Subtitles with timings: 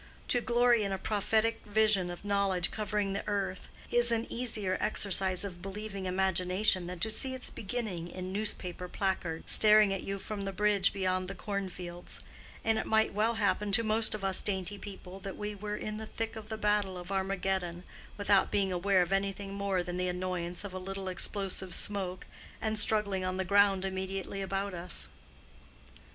[0.29, 5.43] To glory in a prophetic vision of knowledge covering the earth, is an easier exercise
[5.43, 10.43] of believing imagination than to see its beginning in newspaper placards, staring at you from
[10.43, 12.21] the bridge beyond the corn fields;
[12.65, 15.97] and it might well happen to most of us dainty people that we were in
[15.97, 17.83] the thick of the battle of Armageddon
[18.17, 22.25] without being aware of anything more than the annoyance of a little explosive smoke
[22.59, 25.09] and struggling on the ground immediately about us.